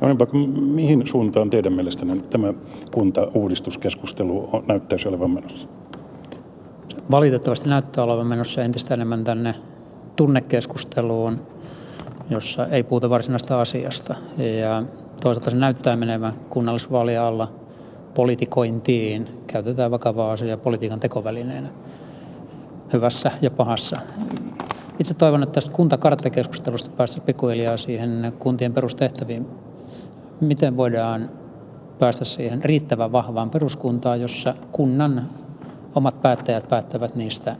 Joonipa, 0.01 0.27
mihin 0.61 1.07
suuntaan 1.07 1.49
teidän 1.49 1.73
mielestänne 1.73 2.17
tämä 2.29 2.53
kuntauudistuskeskustelu 2.93 4.49
näyttäisi 4.67 5.07
olevan 5.07 5.31
menossa? 5.31 5.67
valitettavasti 7.11 7.69
näyttää 7.69 8.03
olevan 8.03 8.27
menossa 8.27 8.63
entistä 8.63 8.93
enemmän 8.93 9.23
tänne 9.23 9.55
tunnekeskusteluun, 10.15 11.41
jossa 12.29 12.67
ei 12.67 12.83
puhuta 12.83 13.09
varsinaista 13.09 13.61
asiasta. 13.61 14.15
Ja 14.61 14.83
toisaalta 15.21 15.51
se 15.51 15.57
näyttää 15.57 15.95
menevän 15.95 16.33
kunnallisvaalien 16.49 17.21
alla 17.21 17.51
politikointiin. 18.13 19.29
Käytetään 19.47 19.91
vakavaa 19.91 20.31
asiaa 20.31 20.57
politiikan 20.57 20.99
tekovälineenä 20.99 21.69
hyvässä 22.93 23.31
ja 23.41 23.51
pahassa. 23.51 23.99
Itse 24.99 25.13
toivon, 25.13 25.43
että 25.43 25.53
tästä 25.53 25.71
kuntakarttakeskustelusta 25.71 26.89
päästä 26.89 27.21
pikkuhiljaa 27.21 27.77
siihen 27.77 28.33
kuntien 28.39 28.73
perustehtäviin. 28.73 29.47
Miten 30.41 30.77
voidaan 30.77 31.29
päästä 31.99 32.25
siihen 32.25 32.63
riittävän 32.63 33.11
vahvaan 33.11 33.49
peruskuntaan, 33.49 34.21
jossa 34.21 34.55
kunnan 34.71 35.29
omat 35.95 36.21
päättäjät 36.21 36.69
päättävät 36.69 37.15
niistä 37.15 37.55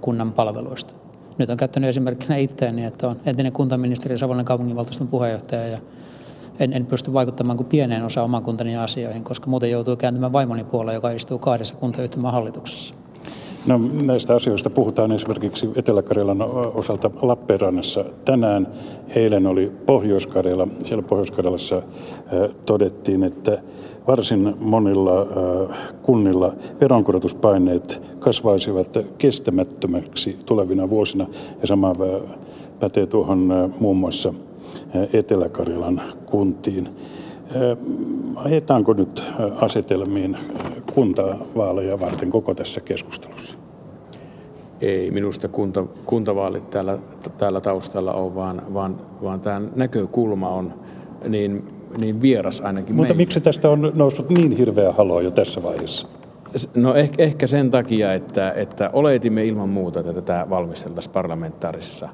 kunnan 0.00 0.32
palveluista. 0.32 1.07
Nyt 1.38 1.50
on 1.50 1.56
käyttänyt 1.56 1.88
esimerkkinä 1.88 2.36
itseäni, 2.36 2.84
että 2.84 3.08
on 3.08 3.20
entinen 3.26 3.52
kuntaministeri 3.52 4.18
Savonlinnan 4.18 4.44
kaupunginvaltuuston 4.44 5.08
puheenjohtaja 5.08 5.68
ja 5.68 5.78
en, 6.58 6.72
en 6.72 6.86
pysty 6.86 7.12
vaikuttamaan 7.12 7.56
kuin 7.56 7.66
pieneen 7.66 8.04
osaan 8.04 8.24
oman 8.24 8.42
kuntani 8.42 8.76
asioihin, 8.76 9.24
koska 9.24 9.46
muuten 9.46 9.70
joutuu 9.70 9.96
kääntymään 9.96 10.32
vaimoni 10.32 10.64
puolella, 10.64 10.92
joka 10.92 11.10
istuu 11.10 11.38
kahdessa 11.38 11.74
kuntayhtymän 11.76 12.32
hallituksessa. 12.32 12.94
No, 13.66 13.80
näistä 14.02 14.34
asioista 14.34 14.70
puhutaan 14.70 15.12
esimerkiksi 15.12 15.68
Etelä-Karjalan 15.74 16.42
osalta 16.74 17.10
Lappeenrannassa 17.22 18.04
tänään. 18.24 18.68
Eilen 19.16 19.46
oli 19.46 19.72
Pohjois-Karjala. 19.86 20.68
Siellä 20.84 21.02
Pohjois-Karjalassa 21.02 21.76
äh, 21.76 21.82
todettiin, 22.66 23.24
että 23.24 23.62
varsin 24.06 24.54
monilla 24.60 25.20
äh, 25.20 25.78
kunnilla 26.02 26.52
veronkorotuspaineet 26.80 28.02
kasvaisivat 28.18 28.98
kestämättömäksi 29.18 30.38
tulevina 30.46 30.90
vuosina. 30.90 31.26
Ja 31.60 31.66
sama 31.66 31.90
äh, 31.90 32.36
pätee 32.80 33.06
tuohon 33.06 33.72
muun 33.80 33.96
muassa 33.96 34.34
Etelä-Karjalan 35.12 36.02
kuntiin. 36.26 36.88
Ajetaanko 38.36 38.92
nyt 38.92 39.24
asetelmiin 39.60 40.36
kuntavaaleja 40.94 42.00
varten 42.00 42.30
koko 42.30 42.54
tässä 42.54 42.80
keskustelussa? 42.80 43.37
Ei 44.80 45.10
minusta 45.10 45.48
kunta, 45.48 45.84
kuntavaalit 46.06 46.70
täällä, 46.70 46.98
täällä 47.38 47.60
taustalla 47.60 48.12
on, 48.12 48.34
vaan, 48.34 48.62
vaan, 48.74 49.00
vaan 49.22 49.40
tämä 49.40 49.60
näkökulma 49.76 50.48
on 50.48 50.74
niin, 51.28 51.68
niin 51.98 52.22
vieras 52.22 52.60
ainakin 52.60 52.94
Mutta 52.94 53.14
meille. 53.14 53.22
miksi 53.22 53.40
tästä 53.40 53.70
on 53.70 53.92
noussut 53.94 54.30
niin 54.30 54.52
hirveä 54.52 54.92
halo 54.92 55.20
jo 55.20 55.30
tässä 55.30 55.62
vaiheessa? 55.62 56.08
No 56.74 56.94
ehkä, 56.94 57.22
ehkä 57.22 57.46
sen 57.46 57.70
takia, 57.70 58.12
että, 58.12 58.52
että 58.52 58.90
oletimme 58.92 59.44
ilman 59.44 59.68
muuta, 59.68 60.00
että 60.00 60.12
tätä 60.12 60.46
valmisteltaisiin 60.50 61.12
parlamentaarisessa 61.12 62.08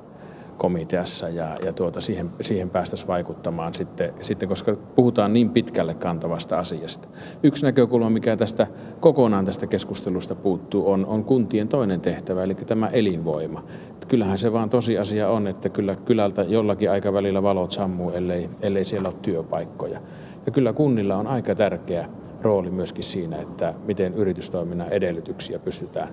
komiteassa 0.59 1.29
ja, 1.29 1.57
ja 1.65 1.73
tuota, 1.73 2.01
siihen, 2.01 2.31
siihen 2.41 2.71
päästäisiin 2.71 3.09
vaikuttamaan 3.09 3.75
sitten, 3.75 4.15
sitten, 4.21 4.49
koska 4.49 4.77
puhutaan 4.95 5.33
niin 5.33 5.51
pitkälle 5.51 5.95
kantavasta 5.95 6.59
asiasta. 6.59 7.09
Yksi 7.43 7.67
näkökulma, 7.67 8.11
mikä 8.11 8.37
tästä 8.37 8.67
kokonaan 9.01 9.45
tästä 9.45 9.67
keskustelusta 9.67 10.35
puuttuu, 10.35 10.91
on, 10.91 11.07
on 11.07 11.25
kuntien 11.25 11.69
toinen 11.69 12.01
tehtävä, 12.01 12.43
eli 12.43 12.55
tämä 12.55 12.89
elinvoima. 12.89 13.65
Kyllähän 14.09 14.39
se 14.39 14.53
vaan 14.53 14.71
tosiasia 14.71 15.29
on, 15.29 15.47
että 15.47 15.69
kyllä 15.69 15.97
kylältä 15.97 16.43
jollakin 16.43 16.91
aikavälillä 16.91 17.43
valot 17.43 17.73
sammuu, 17.73 18.11
ellei, 18.11 18.51
ellei 18.63 18.85
siellä 18.85 19.09
ole 19.09 19.17
työpaikkoja. 19.23 20.01
Ja 20.47 20.53
kyllä 20.53 20.73
kunnilla 20.73 21.17
on 21.17 21.27
aika 21.27 21.55
tärkeä 21.55 22.09
rooli 22.43 22.71
myöskin 22.71 23.05
siinä, 23.05 23.37
että 23.37 23.75
miten 23.87 24.15
yritystoiminnan 24.15 24.89
edellytyksiä 24.89 25.59
pystytään 25.59 26.09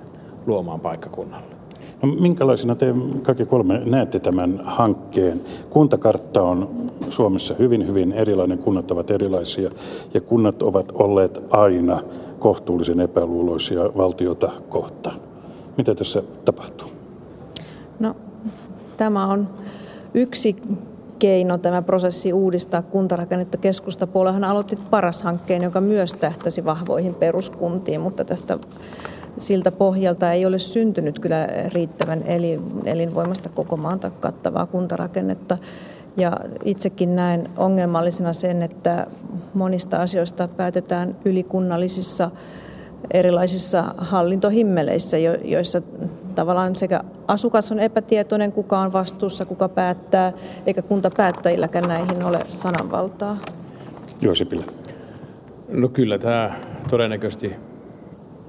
luomaan 0.46 0.80
paikkakunnalla. 0.80 1.61
No, 2.02 2.16
minkälaisena 2.20 2.76
te 2.76 2.96
kaikki 3.22 3.46
kolme 3.46 3.82
näette 3.86 4.20
tämän 4.20 4.62
hankkeen? 4.64 5.42
Kuntakartta 5.70 6.42
on 6.42 6.70
Suomessa 7.10 7.56
hyvin, 7.60 7.88
hyvin 7.88 8.12
erilainen. 8.12 8.58
Kunnat 8.58 8.92
ovat 8.92 9.12
erilaisia 9.12 9.72
ja 10.14 10.22
kunnat 10.22 10.62
ovat 10.62 10.92
olleet 10.94 11.44
aina 11.50 12.02
kohtuullisen 12.40 13.00
epäluuloisia 13.00 13.82
valtiota 13.98 14.52
kohtaan. 14.70 15.16
Mitä 15.78 15.96
tässä 15.96 16.24
tapahtuu? 16.46 16.88
No, 18.00 18.16
tämä 18.98 19.28
on 19.28 19.48
yksi 20.14 20.56
keino 21.20 21.58
tämä 21.58 21.82
prosessi 21.82 22.34
uudistaa 22.34 22.82
kuntarakennetta. 22.82 23.58
Keskustapuolehan 23.58 24.44
aloitti 24.44 24.76
paras 24.90 25.24
hankkeen, 25.24 25.64
joka 25.64 25.82
myös 25.82 26.14
tähtäsi 26.14 26.66
vahvoihin 26.66 27.16
peruskuntiin, 27.16 28.02
mutta 28.02 28.26
tästä 28.26 28.58
siltä 29.40 29.72
pohjalta 29.72 30.32
ei 30.32 30.46
ole 30.46 30.60
syntynyt 30.60 31.20
kyllä 31.20 31.48
riittävän 31.74 32.24
elinvoimasta 32.86 33.50
koko 33.50 33.78
maanta 33.78 34.10
kattavaa 34.10 34.66
kuntarakennetta. 34.66 35.58
Ja 36.18 36.38
itsekin 36.66 37.16
näen 37.16 37.50
ongelmallisena 37.58 38.34
sen, 38.34 38.64
että 38.64 39.08
monista 39.54 39.98
asioista 39.98 40.48
päätetään 40.48 41.16
ylikunnallisissa 41.26 42.32
erilaisissa 43.12 43.96
hallintohimmeleissä, 43.98 45.18
joissa 45.44 45.82
tavallaan 46.36 46.76
sekä 46.76 47.02
asukas 47.28 47.72
on 47.72 47.80
epätietoinen, 47.80 48.52
kuka 48.52 48.80
on 48.80 48.94
vastuussa, 48.94 49.46
kuka 49.46 49.70
päättää, 49.70 50.34
eikä 50.66 50.82
kuntapäättäjilläkään 50.82 51.88
näihin 51.88 52.24
ole 52.24 52.46
sananvaltaa. 52.50 53.38
Joo, 54.22 54.36
Sipilä. 54.36 54.64
No 55.70 55.90
kyllä 55.90 56.18
tämä 56.18 56.52
todennäköisesti 56.90 57.56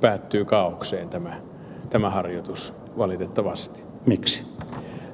päättyy 0.03 0.45
kaaukseen 0.45 1.09
tämä, 1.09 1.41
tämä 1.91 2.11
harjoitus 2.11 2.75
valitettavasti. 2.99 3.83
Miksi? 4.07 4.43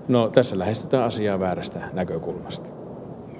No 0.09 0.29
tässä 0.29 0.59
lähestytään 0.59 1.05
asiaa 1.05 1.41
väärästä 1.41 1.81
näkökulmasta. 1.93 2.69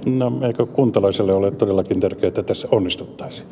No 0.07 0.33
eikö 0.47 0.67
kuntalaiselle 0.67 1.33
ole 1.33 1.51
todellakin 1.51 2.01
tärkeää, 2.01 2.29
että 2.29 2.43
tässä 2.43 2.69
onnistuttaisiin? 2.71 3.49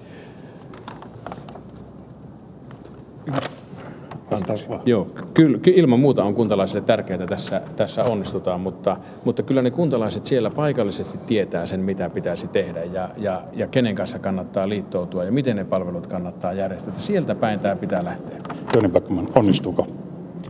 Antaisi 4.47 4.69
Joo, 4.87 5.07
kyllä, 5.35 5.59
ilman 5.67 6.01
muuta 6.01 6.25
on 6.25 6.35
kuntalaisille 6.35 6.81
tärkeää, 6.81 7.15
että 7.15 7.27
tässä, 7.27 7.61
tässä 7.77 8.05
onnistutaan, 8.05 8.61
mutta, 8.61 8.97
mutta 9.25 9.43
kyllä 9.43 9.63
ne 9.63 9.71
kuntalaiset 9.71 10.27
siellä 10.27 10.51
paikallisesti 10.51 11.19
tietää 11.27 11.67
sen, 11.67 11.81
mitä 11.81 12.11
pitäisi 12.11 12.49
tehdä 12.49 12.85
ja, 12.85 13.09
ja, 13.17 13.43
ja 13.53 13.67
kenen 13.67 13.95
kanssa 13.95 14.19
kannattaa 14.19 14.69
liittoutua 14.69 15.25
ja 15.25 15.33
miten 15.33 15.57
ne 15.57 15.65
palvelut 15.65 16.07
kannattaa 16.07 16.53
järjestää. 16.53 16.95
Sieltä 16.97 17.35
päin 17.35 17.61
tämä 17.61 17.77
pitää 17.77 18.05
lähteä. 18.05 18.37
Joni 18.75 18.89
Backman, 18.89 19.29
onnistuuko 19.35 19.87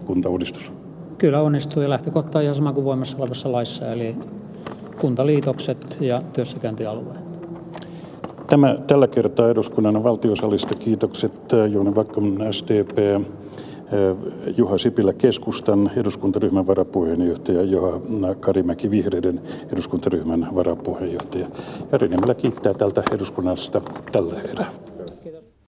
kuntauudistus? 0.07 0.73
Kyllä 1.19 1.41
onnistuu 1.41 1.83
ja 1.83 1.91
lähtökohta 1.91 2.39
on 2.39 2.45
ihan 2.45 2.55
sama 2.55 2.73
kuin 2.73 2.85
voimassa 2.85 3.17
olevassa 3.19 3.53
laissa, 3.53 3.93
eli 3.93 4.17
kuntaliitokset 5.01 5.97
ja 6.01 6.23
työssäkäyntialueet. 6.33 7.27
Tämä 8.47 8.77
tällä 8.87 9.09
kertaa 9.09 9.51
eduskunnan 9.51 10.05
valtiosalista 10.05 10.75
kiitokset 10.75 11.33
Jouni 11.73 11.93
Bakkaman 11.93 12.55
SDP, 12.55 12.99
Juha 14.57 14.79
Sipilä 14.79 15.13
keskustan 15.13 15.91
eduskuntaryhmän 15.97 16.67
varapuheenjohtaja, 16.67 17.63
Juha 17.63 18.01
Karimäki 18.41 18.91
vihreiden 18.91 19.41
eduskuntaryhmän 19.73 20.49
varapuheenjohtaja. 20.55 21.47
Jari 21.93 22.09
Niemelä 22.09 22.35
kiittää 22.35 22.75
tältä 22.75 23.03
eduskunnasta 23.13 23.81
tällä 24.13 24.41
erää. 24.41 24.71